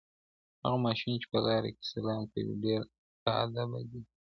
[0.63, 2.81] هغه ماشوم چې په لاره کې سلام کوي ډېر
[3.25, 4.01] باادبه دی.